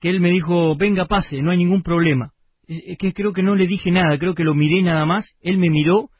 que 0.00 0.10
él 0.10 0.20
me 0.20 0.30
dijo, 0.30 0.76
venga, 0.76 1.06
pase, 1.06 1.40
no 1.40 1.50
hay 1.50 1.56
ningún 1.56 1.82
problema. 1.82 2.32
Es, 2.68 2.82
es 2.86 2.98
que 2.98 3.12
creo 3.12 3.32
que 3.32 3.42
no 3.42 3.54
le 3.54 3.66
dije 3.66 3.90
nada, 3.90 4.16
creo 4.18 4.34
que 4.34 4.44
lo 4.44 4.54
miré 4.54 4.82
nada 4.82 5.04
más, 5.06 5.36
él 5.42 5.58
me 5.58 5.70
miró 5.70 6.10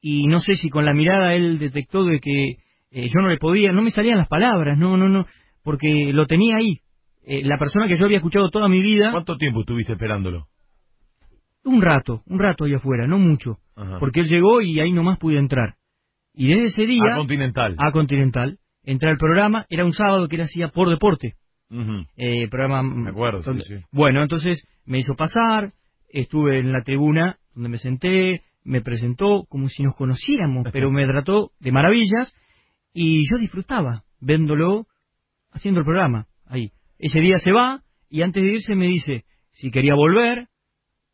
y 0.00 0.26
no 0.26 0.38
sé 0.40 0.54
si 0.54 0.68
con 0.68 0.84
la 0.84 0.92
mirada 0.94 1.34
él 1.34 1.58
detectó 1.58 2.04
de 2.04 2.18
que 2.20 2.56
eh, 2.90 3.08
yo 3.08 3.20
no 3.20 3.28
le 3.28 3.38
podía, 3.38 3.72
no 3.72 3.82
me 3.82 3.90
salían 3.90 4.18
las 4.18 4.28
palabras, 4.28 4.76
no, 4.78 4.96
no, 4.96 5.08
no, 5.08 5.26
porque 5.62 6.12
lo 6.12 6.26
tenía 6.26 6.56
ahí. 6.56 6.80
Eh, 7.24 7.42
la 7.44 7.56
persona 7.58 7.86
que 7.86 7.96
yo 7.96 8.04
había 8.04 8.16
escuchado 8.18 8.50
toda 8.50 8.68
mi 8.68 8.82
vida, 8.82 9.12
¿Cuánto 9.12 9.36
tiempo 9.36 9.60
estuviste 9.60 9.92
esperándolo? 9.92 10.46
un 11.64 11.80
rato, 11.80 12.22
un 12.26 12.40
rato 12.40 12.64
ahí 12.64 12.74
afuera, 12.74 13.06
no 13.06 13.18
mucho, 13.18 13.58
Ajá. 13.76 13.98
porque 14.00 14.20
él 14.20 14.26
llegó 14.28 14.60
y 14.60 14.80
ahí 14.80 14.92
nomás 14.92 15.18
pude 15.18 15.38
entrar. 15.38 15.74
Y 16.34 16.48
desde 16.48 16.64
ese 16.64 16.86
día, 16.86 17.14
A 17.14 17.16
Continental. 17.18 17.74
a 17.78 17.90
Continental, 17.92 18.58
entré 18.82 19.10
al 19.10 19.16
programa, 19.18 19.64
era 19.70 19.84
un 19.84 19.92
sábado 19.92 20.26
que 20.28 20.36
era 20.36 20.44
hacía 20.46 20.68
por 20.68 20.88
deporte. 20.90 21.34
Eh, 22.16 22.48
programa. 22.48 22.82
Me 22.82 23.10
acuerdo, 23.10 23.40
sí. 23.42 23.74
Bueno, 23.92 24.22
entonces 24.22 24.66
me 24.84 24.98
hizo 24.98 25.14
pasar, 25.14 25.72
estuve 26.12 26.58
en 26.58 26.72
la 26.72 26.82
tribuna 26.82 27.38
donde 27.54 27.68
me 27.68 27.78
senté, 27.78 28.42
me 28.64 28.80
presentó 28.80 29.44
como 29.48 29.68
si 29.68 29.82
nos 29.82 29.96
conociéramos, 29.96 30.68
pero 30.72 30.90
me 30.90 31.06
trató 31.06 31.50
de 31.58 31.72
maravillas 31.72 32.36
y 32.94 33.28
yo 33.28 33.38
disfrutaba 33.38 34.04
viéndolo 34.20 34.86
haciendo 35.50 35.80
el 35.80 35.86
programa 35.86 36.26
ahí. 36.46 36.72
Ese 36.98 37.20
día 37.20 37.38
se 37.38 37.52
va 37.52 37.82
y 38.08 38.22
antes 38.22 38.42
de 38.42 38.52
irse 38.52 38.74
me 38.74 38.86
dice 38.86 39.24
si 39.52 39.70
quería 39.70 39.94
volver. 39.94 40.48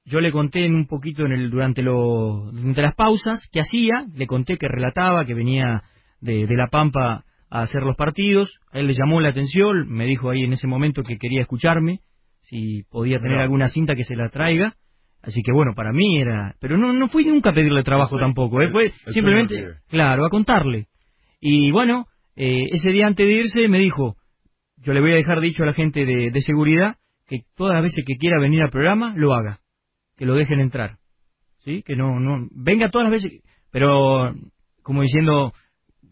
Yo 0.04 0.20
le 0.20 0.32
conté 0.32 0.64
en 0.64 0.74
un 0.74 0.86
poquito 0.86 1.26
en 1.26 1.32
el, 1.32 1.50
durante, 1.50 1.82
lo, 1.82 2.50
durante 2.50 2.80
las 2.80 2.94
pausas 2.94 3.46
qué 3.52 3.60
hacía, 3.60 4.06
le 4.14 4.26
conté 4.26 4.56
que 4.56 4.66
relataba, 4.66 5.26
que 5.26 5.34
venía 5.34 5.82
de, 6.20 6.46
de 6.46 6.56
La 6.56 6.68
Pampa 6.68 7.24
a 7.50 7.62
hacer 7.62 7.82
los 7.82 7.96
partidos. 7.96 8.58
A 8.72 8.78
él 8.78 8.86
le 8.86 8.94
llamó 8.94 9.20
la 9.20 9.28
atención, 9.28 9.86
me 9.88 10.06
dijo 10.06 10.30
ahí 10.30 10.44
en 10.44 10.54
ese 10.54 10.66
momento 10.66 11.02
que 11.02 11.18
quería 11.18 11.42
escucharme, 11.42 12.00
si 12.40 12.84
podía 12.84 13.20
tener 13.20 13.38
alguna 13.38 13.68
cinta 13.68 13.94
que 13.96 14.04
se 14.04 14.16
la 14.16 14.30
traiga. 14.30 14.76
Así 15.22 15.42
que 15.42 15.52
bueno, 15.52 15.74
para 15.74 15.92
mí 15.92 16.20
era... 16.20 16.54
Pero 16.60 16.78
no, 16.78 16.92
no 16.92 17.08
fui 17.08 17.24
nunca 17.24 17.50
a 17.50 17.54
pedirle 17.54 17.82
trabajo 17.82 18.18
tampoco, 18.18 18.62
¿eh? 18.62 18.70
fue 18.70 18.92
el 19.06 19.12
simplemente, 19.12 19.66
claro, 19.88 20.24
a 20.24 20.30
contarle. 20.30 20.86
Y 21.40 21.70
bueno, 21.70 22.06
eh, 22.36 22.64
ese 22.72 22.90
día 22.90 23.06
antes 23.06 23.26
de 23.26 23.32
irse 23.32 23.68
me 23.68 23.78
dijo, 23.78 24.16
yo 24.76 24.92
le 24.92 25.00
voy 25.00 25.12
a 25.12 25.16
dejar 25.16 25.40
dicho 25.40 25.62
a 25.62 25.66
la 25.66 25.72
gente 25.72 26.06
de, 26.06 26.30
de 26.30 26.40
seguridad 26.40 26.96
que 27.26 27.42
todas 27.56 27.74
las 27.74 27.82
veces 27.82 28.04
que 28.06 28.16
quiera 28.16 28.40
venir 28.40 28.62
al 28.62 28.70
programa, 28.70 29.12
lo 29.16 29.34
haga, 29.34 29.60
que 30.16 30.24
lo 30.24 30.34
dejen 30.34 30.60
entrar. 30.60 30.98
¿Sí? 31.58 31.82
Que 31.82 31.96
no, 31.96 32.20
no, 32.20 32.48
venga 32.52 32.90
todas 32.90 33.10
las 33.10 33.22
veces, 33.22 33.42
pero 33.70 34.34
como 34.82 35.02
diciendo, 35.02 35.52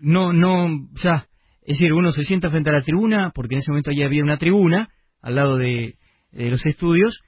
no, 0.00 0.32
no, 0.32 0.68
ya, 1.02 1.26
es 1.62 1.78
decir, 1.78 1.92
uno 1.92 2.10
se 2.10 2.24
sienta 2.24 2.50
frente 2.50 2.70
a 2.70 2.74
la 2.74 2.82
tribuna, 2.82 3.32
porque 3.34 3.54
en 3.54 3.60
ese 3.60 3.70
momento 3.70 3.90
allí 3.90 4.02
había 4.02 4.22
una 4.22 4.36
tribuna 4.36 4.88
al 5.22 5.36
lado 5.36 5.56
de, 5.56 5.94
de 6.32 6.50
los 6.50 6.66
estudios, 6.66 7.20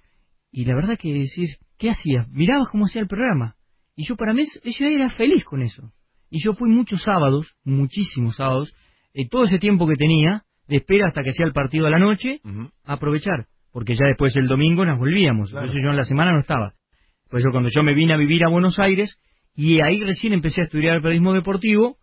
y 0.50 0.64
la 0.64 0.74
verdad 0.74 0.98
que 0.98 1.12
decir, 1.12 1.48
¿qué 1.78 1.90
hacías? 1.90 2.28
Mirabas 2.30 2.68
cómo 2.70 2.84
hacía 2.86 3.02
el 3.02 3.08
programa. 3.08 3.54
Y 3.96 4.04
yo 4.06 4.16
para 4.16 4.32
mí, 4.32 4.42
yo 4.64 4.86
era 4.86 5.10
feliz 5.10 5.44
con 5.44 5.62
eso. 5.62 5.92
Y 6.30 6.42
yo 6.42 6.52
fui 6.54 6.70
muchos 6.70 7.02
sábados, 7.02 7.52
muchísimos 7.64 8.36
sábados, 8.36 8.74
eh, 9.14 9.28
todo 9.28 9.44
ese 9.44 9.58
tiempo 9.58 9.86
que 9.88 9.94
tenía, 9.96 10.44
de 10.68 10.76
espera 10.76 11.08
hasta 11.08 11.22
que 11.22 11.30
hacía 11.30 11.46
el 11.46 11.52
partido 11.52 11.86
a 11.86 11.90
la 11.90 11.98
noche, 11.98 12.40
a 12.84 12.92
aprovechar, 12.92 13.46
porque 13.72 13.94
ya 13.94 14.06
después 14.06 14.36
el 14.36 14.46
domingo 14.46 14.84
nos 14.84 14.98
volvíamos, 14.98 15.50
Claro. 15.50 15.64
entonces 15.66 15.82
yo 15.82 15.90
en 15.90 15.96
la 15.96 16.04
semana 16.04 16.32
no 16.32 16.40
estaba. 16.40 16.74
Por 17.30 17.40
eso 17.40 17.48
cuando 17.50 17.70
yo 17.74 17.82
me 17.82 17.94
vine 17.94 18.12
a 18.12 18.16
vivir 18.18 18.44
a 18.44 18.50
Buenos 18.50 18.78
Aires, 18.78 19.18
y 19.54 19.80
ahí 19.80 20.04
recién 20.04 20.34
empecé 20.34 20.60
a 20.60 20.64
estudiar 20.64 20.96
el 20.96 21.02
periodismo 21.02 21.32
deportivo, 21.32 21.96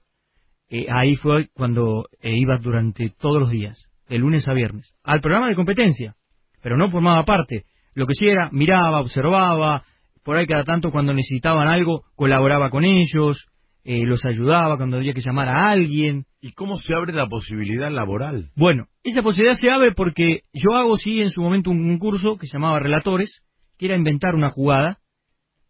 eh, 0.70 0.88
ahí 0.90 1.16
fue 1.16 1.48
cuando 1.54 2.08
eh, 2.22 2.36
iba 2.36 2.58
durante 2.58 3.12
todos 3.20 3.40
los 3.40 3.52
días, 3.52 3.86
de 4.10 4.18
lunes 4.18 4.48
a 4.48 4.54
viernes, 4.54 4.96
al 5.04 5.22
programa 5.22 5.48
de 5.48 5.56
competencia, 5.56 6.16
pero 6.62 6.76
no 6.78 6.90
formaba 6.90 7.24
parte. 7.24 7.66
Lo 7.96 8.06
que 8.06 8.14
sí 8.14 8.28
era, 8.28 8.50
miraba, 8.52 9.00
observaba, 9.02 9.84
por 10.24 10.38
ahí 10.38 10.46
cada 10.46 10.64
tanto 10.64 10.92
cuando 10.92 11.14
necesitaban 11.14 11.68
algo, 11.68 12.04
colaboraba 12.16 12.70
con 12.70 12.84
ellos, 12.84 13.46
eh, 13.84 14.06
los 14.06 14.26
ayudaba 14.26 14.78
cuando 14.78 14.98
había 14.98 15.14
que 15.14 15.22
llamar 15.22 15.48
a 15.50 15.70
alguien, 15.70 16.26
¿Y 16.42 16.52
cómo 16.52 16.76
se 16.78 16.94
abre 16.94 17.14
la 17.14 17.28
posibilidad 17.28 17.90
laboral? 17.92 18.50
bueno, 18.56 18.86
esa 19.04 19.24
posibilidad 19.24 19.56
se 19.56 19.70
abre 19.72 19.94
porque 19.94 20.42
yo 20.54 20.76
hago, 20.76 20.98
sí, 20.98 21.22
en 21.22 21.30
su 21.32 21.42
momento 21.42 21.72
un, 21.72 21.90
un 21.90 21.98
curso 21.98 22.38
que 22.38 22.46
se 22.48 22.54
llamaba 22.58 22.80
Relatores, 22.80 23.42
que 23.78 23.86
era 23.88 23.96
inventar 23.96 24.36
una 24.36 24.50
jugada, 24.52 25.00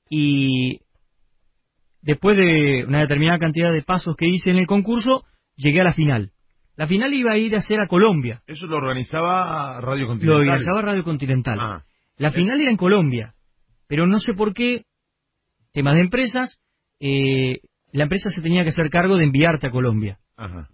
y 0.09 0.79
después 2.01 2.37
de 2.37 2.85
una 2.87 2.99
determinada 3.01 3.39
cantidad 3.39 3.71
de 3.73 3.81
pasos 3.83 4.15
que 4.15 4.27
hice 4.27 4.51
en 4.51 4.57
el 4.57 4.67
concurso, 4.67 5.23
llegué 5.55 5.81
a 5.81 5.85
la 5.85 5.93
final. 5.93 6.31
La 6.77 6.87
final 6.87 7.13
iba 7.13 7.31
a 7.31 7.37
ir 7.37 7.55
a 7.55 7.59
hacer 7.59 7.79
a 7.79 7.87
Colombia, 7.87 8.41
Eso 8.47 8.67
lo 8.67 8.77
organizaba 8.77 9.79
Radio 9.81 10.03
lo 10.03 10.07
Continental. 10.09 10.39
organizaba 10.41 10.81
Radio 10.81 11.03
Continental. 11.03 11.57
Ah, 11.59 11.83
La 12.17 12.31
final 12.31 12.59
era 12.61 12.71
en 12.71 12.77
Colombia, 12.77 13.33
pero 13.87 14.07
no 14.07 14.19
sé 14.19 14.33
por 14.33 14.53
qué, 14.53 14.83
temas 15.73 15.95
de 15.95 16.01
empresas, 16.01 16.59
eh, 16.99 17.59
la 17.91 18.03
empresa 18.03 18.29
se 18.29 18.41
tenía 18.41 18.63
que 18.63 18.69
hacer 18.69 18.89
cargo 18.89 19.17
de 19.17 19.25
enviarte 19.25 19.67
a 19.67 19.71
Colombia 19.71 20.19
ajá. 20.37 20.69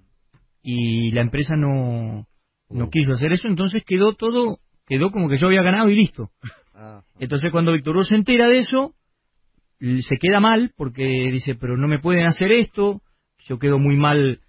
y 0.61 1.11
la 1.11 1.21
empresa 1.21 1.55
no, 1.55 2.27
no 2.69 2.85
Uh. 2.85 2.89
quiso 2.89 3.13
hacer 3.13 3.31
eso, 3.33 3.47
entonces 3.47 3.83
quedó 3.85 4.13
todo, 4.13 4.59
quedó 4.85 5.11
como 5.11 5.29
que 5.29 5.37
yo 5.37 5.47
había 5.47 5.63
ganado 5.63 5.89
y 5.89 5.95
listo. 5.95 6.29
Entonces 7.19 7.51
cuando 7.51 7.73
Víctor 7.73 7.95
Hugo 7.95 8.05
se 8.05 8.15
entera 8.15 8.47
de 8.47 8.59
eso, 8.59 8.93
se 9.79 10.17
queda 10.17 10.39
mal 10.39 10.71
porque 10.77 11.03
dice, 11.31 11.55
pero 11.55 11.77
no 11.77 11.87
me 11.87 11.99
pueden 11.99 12.25
hacer 12.25 12.51
esto, 12.51 13.01
yo 13.47 13.59
quedo 13.59 13.79
muy 13.79 13.97
mal 13.97 14.39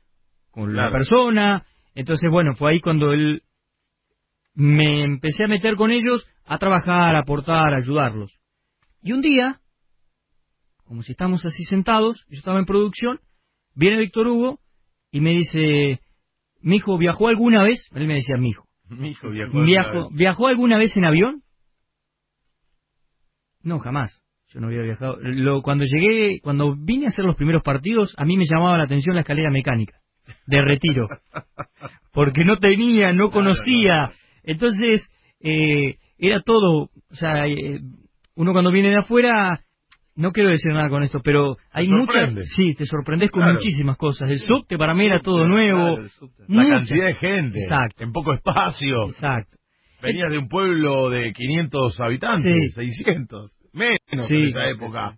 con 0.51 0.77
la 0.77 0.91
persona. 0.91 1.65
Entonces, 1.95 2.31
bueno, 2.31 2.55
fue 2.55 2.73
ahí 2.73 2.81
cuando 2.81 3.13
él 3.13 3.43
me 4.55 5.05
empecé 5.05 5.45
a 5.45 5.49
meter 5.49 5.77
con 5.77 5.91
ellos 5.91 6.27
a 6.45 6.59
trabajar, 6.59 7.15
a 7.15 7.21
aportar, 7.21 7.75
a 7.75 7.79
ayudarlos. 7.79 8.39
Y 9.03 9.13
un 9.13 9.21
día, 9.21 9.61
como 10.85 11.03
si 11.03 11.13
estamos 11.13 11.45
así 11.45 11.65
sentados, 11.65 12.25
yo 12.29 12.39
estaba 12.39 12.59
en 12.59 12.67
producción, 12.67 13.21
viene 13.75 13.99
Víctor 13.99 14.29
Hugo 14.29 14.61
y 15.11 15.21
me 15.21 15.31
dice, 15.31 16.01
mi 16.61 16.77
hijo 16.77 16.99
viajó 16.99 17.29
alguna 17.29 17.63
vez, 17.63 17.89
él 17.95 18.07
me 18.07 18.15
decía 18.15 18.37
mi 18.37 18.51
hijo, 18.51 18.67
Mi 18.89 19.11
hijo 19.11 19.31
viajó. 19.31 19.63
¿viajó, 19.63 20.11
¿viajó 20.11 20.47
alguna 20.49 20.79
vez 20.79 20.97
en 20.97 21.05
avión? 21.05 21.43
No, 23.63 23.79
jamás. 23.79 24.23
Yo 24.49 24.61
no 24.61 24.67
había 24.67 24.83
viajado. 24.83 25.17
Lo, 25.21 25.63
cuando 25.63 25.85
llegué, 25.85 26.41
cuando 26.41 26.77
vine 26.77 27.07
a 27.07 27.09
hacer 27.09 27.25
los 27.25 27.37
primeros 27.37 27.63
partidos, 27.63 28.15
a 28.19 28.25
mí 28.27 28.37
me 28.37 28.45
llamaba 28.45 28.77
la 28.77 28.85
atención 28.85 29.15
la 29.15 29.23
escalera 29.23 29.51
mecánica 29.51 29.99
de 30.47 30.63
retiro. 30.63 31.09
Porque 32.13 32.45
no 32.45 32.59
tenía, 32.59 33.13
no 33.13 33.31
conocía. 33.31 34.13
Entonces, 34.45 35.11
eh, 35.41 35.97
era 36.19 36.41
todo, 36.43 36.91
o 37.11 37.15
sea, 37.15 37.47
eh, 37.47 37.81
uno 38.37 38.53
cuando 38.53 38.71
viene 38.71 38.91
de 38.91 38.97
afuera, 38.99 39.61
no 40.15 40.31
quiero 40.33 40.51
decir 40.51 40.73
nada 40.73 40.89
con 40.89 41.03
esto, 41.03 41.21
pero 41.23 41.57
hay 41.73 41.89
muchas, 41.89 42.35
sí, 42.55 42.75
te 42.75 42.87
sorprendes 42.87 43.31
con 43.31 43.43
Claro. 43.43 43.55
muchísimas 43.59 43.97
cosas. 43.97 44.31
El 44.31 44.41
subte 44.41 44.77
para 44.77 44.95
mí 44.95 45.07
era 45.07 45.21
todo 45.21 45.47
nuevo. 45.47 45.97
Claro. 45.97 46.09
La 46.49 46.69
cantidad 46.69 47.07
de 47.07 47.15
gente. 47.15 47.59
Exacto. 47.63 48.05
En 48.05 48.13
poco 48.13 48.33
espacio. 48.35 49.09
Exacto. 49.09 49.57
Venías 50.03 50.31
de 50.31 50.39
un 50.39 50.49
pueblo 50.49 51.09
de 51.11 51.33
500 51.33 52.01
habitantes, 52.01 52.53
Sí. 52.53 52.71
600. 52.73 53.53
Menos 53.73 54.27
Sí. 54.29 54.35
en 54.35 54.45
esa 54.45 54.69
época. 54.69 55.17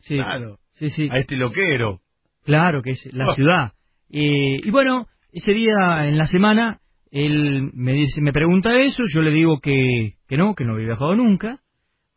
Sí, 0.00 0.16
Claro. 0.16 0.58
sí, 0.72 0.90
sí. 0.90 1.08
A 1.10 1.18
este 1.18 1.36
loquero. 1.36 2.00
Claro 2.44 2.82
que 2.82 2.90
es 2.90 3.08
la 3.14 3.30
Oh. 3.30 3.34
ciudad. 3.34 3.72
Eh, 4.10 4.58
y 4.62 4.70
bueno, 4.70 5.06
ese 5.32 5.52
día 5.52 6.06
en 6.06 6.18
la 6.18 6.26
semana, 6.26 6.80
él 7.14 7.70
me 7.74 7.92
dice, 7.92 8.20
me 8.20 8.32
pregunta 8.32 8.76
eso, 8.82 9.04
yo 9.14 9.22
le 9.22 9.30
digo 9.30 9.60
que, 9.60 10.14
que 10.26 10.36
no, 10.36 10.56
que 10.56 10.64
no 10.64 10.72
había 10.72 10.86
viajado 10.86 11.14
nunca, 11.14 11.60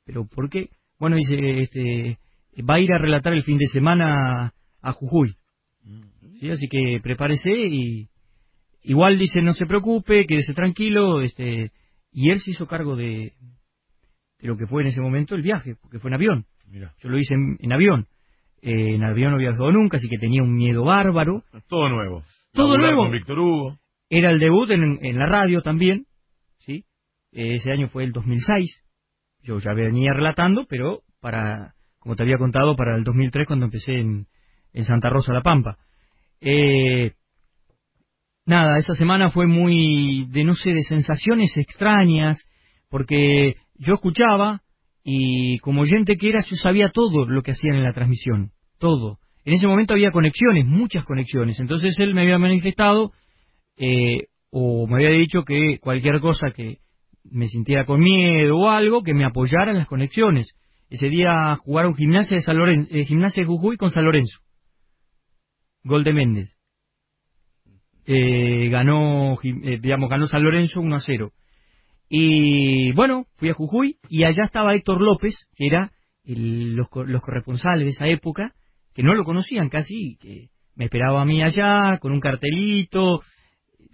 pero 0.05 0.25
¿por 0.25 0.49
qué? 0.49 0.69
Bueno, 0.97 1.17
dice, 1.17 1.35
este, 1.61 2.17
va 2.67 2.75
a 2.75 2.79
ir 2.79 2.91
a 2.91 2.97
relatar 2.97 3.31
el 3.33 3.43
fin 3.43 3.59
de 3.59 3.67
semana 3.67 4.53
a 4.81 4.91
Jujuy. 4.93 5.35
¿sí? 6.39 6.49
Así 6.49 6.67
que 6.67 6.99
prepárese 7.03 7.51
y 7.51 8.09
igual 8.81 9.19
dice, 9.19 9.43
no 9.43 9.53
se 9.53 9.67
preocupe, 9.67 10.25
quédese 10.25 10.55
tranquilo, 10.55 11.21
este, 11.21 11.71
y 12.11 12.31
él 12.31 12.39
se 12.39 12.49
hizo 12.49 12.65
cargo 12.65 12.95
de, 12.95 13.33
de 14.39 14.47
lo 14.47 14.57
que 14.57 14.65
fue 14.65 14.81
en 14.81 14.87
ese 14.87 14.99
momento 14.99 15.35
el 15.35 15.43
viaje, 15.43 15.75
porque 15.79 15.99
fue 15.99 16.09
en 16.09 16.15
avión. 16.15 16.45
Mira, 16.65 16.95
Yo 17.03 17.09
lo 17.09 17.19
hice 17.19 17.35
en, 17.35 17.57
en 17.59 17.71
avión. 17.71 18.07
Eh, 18.63 18.95
en 18.95 19.03
avión 19.03 19.29
no 19.29 19.35
había 19.35 19.49
viajado 19.49 19.71
nunca, 19.71 19.97
así 19.97 20.09
que 20.09 20.17
tenía 20.17 20.41
un 20.41 20.55
miedo 20.55 20.83
bárbaro. 20.83 21.43
todo 21.67 21.87
nuevo. 21.87 22.23
Todo 22.51 22.69
Laburar 22.69 22.89
nuevo. 22.89 23.03
Con 23.03 23.11
Víctor 23.11 23.37
Hugo. 23.37 23.77
Era 24.09 24.31
el 24.31 24.39
debut 24.39 24.69
en, 24.71 24.99
en 25.01 25.19
la 25.19 25.25
radio 25.25 25.61
también, 25.61 26.05
¿sí? 26.59 26.85
Ese 27.31 27.71
año 27.71 27.89
fue 27.89 28.03
el 28.03 28.13
2006. 28.13 28.83
Yo 29.43 29.59
ya 29.59 29.73
venía 29.73 30.13
relatando, 30.13 30.65
pero 30.67 31.01
para, 31.19 31.73
como 31.99 32.15
te 32.15 32.23
había 32.23 32.37
contado, 32.37 32.75
para 32.75 32.95
el 32.95 33.03
2003 33.03 33.47
cuando 33.47 33.65
empecé 33.65 33.99
en, 33.99 34.27
en 34.73 34.83
Santa 34.83 35.09
Rosa 35.09 35.33
La 35.33 35.41
Pampa. 35.41 35.77
Eh, 36.39 37.13
nada, 38.45 38.77
esa 38.77 38.93
semana 38.95 39.29
fue 39.29 39.47
muy 39.47 40.25
de, 40.29 40.43
no 40.43 40.53
sé, 40.53 40.71
de 40.71 40.83
sensaciones 40.83 41.55
extrañas, 41.57 42.47
porque 42.89 43.55
yo 43.75 43.95
escuchaba 43.95 44.61
y 45.03 45.59
como 45.59 45.81
oyente 45.81 46.15
que 46.15 46.29
era, 46.29 46.41
yo 46.41 46.55
sabía 46.55 46.89
todo 46.89 47.25
lo 47.25 47.41
que 47.41 47.51
hacían 47.51 47.75
en 47.75 47.83
la 47.83 47.93
transmisión, 47.93 48.51
todo. 48.77 49.19
En 49.45 49.53
ese 49.53 49.67
momento 49.67 49.93
había 49.93 50.11
conexiones, 50.11 50.65
muchas 50.65 51.05
conexiones. 51.05 51.59
Entonces 51.59 51.97
él 51.99 52.13
me 52.13 52.21
había 52.21 52.37
manifestado 52.37 53.13
eh, 53.77 54.27
o 54.49 54.87
me 54.87 54.95
había 54.95 55.09
dicho 55.17 55.43
que 55.43 55.77
cualquier 55.79 56.19
cosa 56.19 56.51
que 56.55 56.77
me 57.23 57.47
sintiera 57.47 57.85
con 57.85 57.99
miedo 57.99 58.57
o 58.57 58.69
algo, 58.69 59.03
que 59.03 59.13
me 59.13 59.25
apoyara 59.25 59.71
en 59.71 59.77
las 59.77 59.87
conexiones. 59.87 60.55
Ese 60.89 61.09
día 61.09 61.55
jugaron 61.57 61.95
gimnasia 61.95 62.35
de 62.37 62.41
San 62.41 62.57
Lorenzo, 62.57 62.87
eh, 62.91 63.03
gimnasia 63.05 63.43
de 63.43 63.47
Jujuy 63.47 63.77
con 63.77 63.91
San 63.91 64.05
Lorenzo. 64.05 64.39
Gol 65.83 66.03
de 66.03 66.13
Méndez. 66.13 66.55
Eh, 68.05 68.69
ganó, 68.69 69.35
eh, 69.43 69.79
digamos, 69.81 70.09
ganó 70.09 70.27
San 70.27 70.43
Lorenzo 70.43 70.79
1 70.79 70.95
a 70.95 70.99
0. 71.01 71.31
Y 72.09 72.93
bueno, 72.93 73.25
fui 73.35 73.49
a 73.49 73.53
Jujuy 73.53 73.97
y 74.09 74.23
allá 74.23 74.45
estaba 74.45 74.73
Héctor 74.73 75.01
López, 75.01 75.35
que 75.55 75.67
era 75.67 75.91
el- 76.23 76.75
los, 76.75 76.87
los 77.05 77.21
corresponsales 77.21 77.83
de 77.83 77.91
esa 77.91 78.07
época, 78.07 78.53
que 78.93 79.03
no 79.03 79.13
lo 79.13 79.25
conocían 79.25 79.67
casi, 79.69 80.17
que 80.21 80.47
me 80.75 80.85
esperaba 80.85 81.21
a 81.21 81.25
mí 81.25 81.43
allá 81.43 81.97
con 81.99 82.13
un 82.13 82.21
cartelito. 82.21 83.21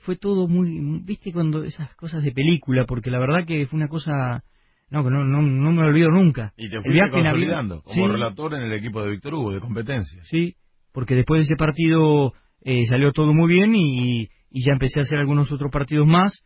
Fue 0.04 0.16
todo 0.18 0.48
muy, 0.48 0.80
viste, 1.04 1.32
cuando 1.34 1.63
esas 1.63 1.96
cosas 1.96 2.24
de 2.24 2.32
película, 2.32 2.86
porque 2.86 3.10
la 3.12 3.20
verdad 3.20 3.46
que 3.46 3.66
fue 3.68 3.78
una 3.78 3.88
cosa, 3.88 4.44
no, 4.89 5.04
que 5.04 5.10
no, 5.10 5.24
no, 5.24 5.42
no 5.42 5.72
me 5.72 5.82
lo 5.82 5.88
olvido 5.88 6.10
nunca. 6.10 6.54
Y 6.58 6.70
te 6.70 6.76
El 6.78 6.82
fuiste 6.84 6.92
viaje 6.92 7.20
en 7.20 7.26
avión- 7.28 7.32
consolidando 7.32 7.82
como 7.84 7.96
Sí. 8.08 8.12
relator 8.12 8.54
en 8.56 8.62
el 8.63 8.74
equipo 8.74 9.02
de 9.02 9.12
Víctor 9.12 9.34
Hugo, 9.36 9.52
de 9.54 9.60
competencia. 9.60 10.22
Sí, 10.26 10.56
porque 10.92 11.16
después 11.16 11.39
de 11.39 11.44
ese 11.44 11.56
partido 11.56 12.34
eh, 12.66 12.86
salió 12.86 13.12
todo 13.12 13.34
muy 13.34 13.54
bien 13.54 13.76
y, 13.76 14.24
y 14.52 14.66
ya 14.66 14.74
empecé 14.74 15.00
a 15.00 15.04
hacer 15.04 15.18
algunos 15.20 15.52
otros 15.52 15.72
partidos 15.72 16.08
más 16.08 16.44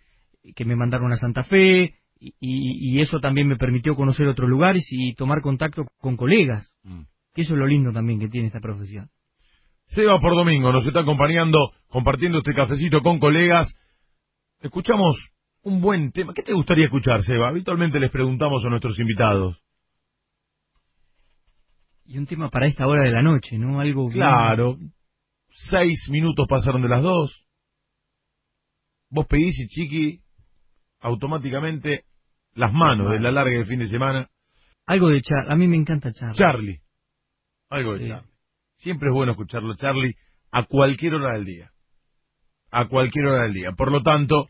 que 0.55 0.65
me 0.65 0.75
mandaron 0.75 1.11
a 1.11 1.17
Santa 1.17 1.43
Fe 1.43 1.95
y, 2.19 2.29
y- 2.39 2.91
y 2.95 2.99
eso 3.01 3.19
también 3.19 3.47
me 3.47 3.57
permitió 3.57 3.95
conocer 3.95 4.27
otros 4.27 4.49
lugares 4.49 4.87
y 4.91 5.13
tomar 5.15 5.41
contacto 5.41 5.85
con 5.99 6.15
colegas, 6.15 6.73
Mm. 6.83 7.01
que 7.33 7.41
eso 7.41 7.53
es 7.53 7.59
lo 7.59 7.67
lindo 7.67 7.91
también 7.91 8.19
que 8.19 8.29
tiene 8.29 8.47
esta 8.47 8.59
profesión. 8.59 9.09
Seba 9.87 10.19
por 10.19 10.35
domingo 10.35 10.71
nos 10.71 10.85
está 10.85 10.99
acompañando, 11.01 11.71
compartiendo 11.87 12.39
este 12.39 12.53
cafecito 12.53 13.01
con 13.01 13.19
colegas. 13.19 13.73
Escuchamos 14.61 15.17
un 15.63 15.81
buen 15.81 16.11
tema. 16.11 16.33
¿Qué 16.33 16.43
te 16.43 16.53
gustaría 16.53 16.85
escuchar, 16.85 17.21
Seba? 17.21 17.49
Habitualmente 17.49 17.99
les 17.99 18.11
preguntamos 18.11 18.63
a 18.65 18.69
nuestros 18.69 18.99
invitados. 18.99 19.57
Y 22.05 22.17
un 22.17 22.25
tema 22.25 22.49
para 22.49 22.67
esta 22.67 22.87
hora 22.87 23.03
de 23.03 23.11
la 23.11 23.21
noche, 23.21 23.57
¿no? 23.57 23.79
Algo 23.79 24.05
bien- 24.07 24.19
Claro. 24.19 24.77
Seis 25.69 26.07
minutos 26.09 26.45
pasaron 26.47 26.81
de 26.81 26.89
las 26.89 27.01
dos. 27.01 27.45
Vos 29.09 29.25
pedís 29.27 29.59
y 29.59 29.67
Chiqui 29.67 30.21
automáticamente 30.99 32.03
las 32.53 32.73
manos 32.73 33.11
de 33.11 33.19
la 33.19 33.31
larga 33.31 33.51
del 33.57 33.65
fin 33.65 33.79
de 33.79 33.87
semana. 33.87 34.29
Algo 34.85 35.09
de 35.09 35.21
Charlie. 35.21 35.51
A 35.51 35.55
mí 35.55 35.67
me 35.67 35.77
encanta 35.77 36.11
Charlie. 36.13 36.37
Charlie. 36.37 36.79
Algo 37.69 37.93
de. 37.97 38.07
Charlie. 38.07 38.29
Siempre 38.77 39.09
es 39.09 39.13
bueno 39.13 39.31
escucharlo, 39.33 39.75
Charlie, 39.75 40.15
a 40.51 40.63
cualquier 40.63 41.15
hora 41.15 41.33
del 41.33 41.45
día. 41.45 41.71
A 42.71 42.85
cualquier 42.87 43.25
hora 43.27 43.43
del 43.43 43.53
día. 43.53 43.71
Por 43.73 43.91
lo 43.91 44.01
tanto, 44.03 44.47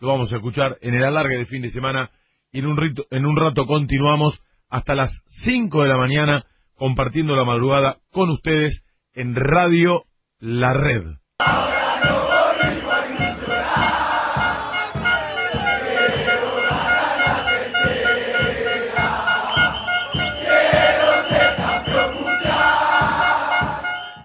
lo 0.00 0.08
vamos 0.08 0.32
a 0.32 0.36
escuchar 0.36 0.78
en 0.80 0.94
el 0.94 1.04
alargue 1.04 1.36
del 1.36 1.46
fin 1.46 1.62
de 1.62 1.70
semana 1.70 2.10
y 2.52 2.60
en 2.60 2.66
un, 2.66 2.76
rito- 2.76 3.06
en 3.10 3.26
un 3.26 3.36
rato 3.36 3.64
continuamos 3.66 4.40
hasta 4.68 4.94
las 4.94 5.10
5 5.44 5.82
de 5.82 5.88
la 5.88 5.96
mañana 5.96 6.44
compartiendo 6.74 7.34
la 7.36 7.44
madrugada 7.44 7.98
con 8.12 8.30
ustedes 8.30 8.84
en 9.14 9.34
Radio 9.34 10.04
La 10.38 10.72
Red. 10.72 11.04